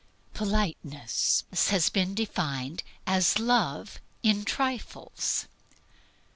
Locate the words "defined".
2.15-2.81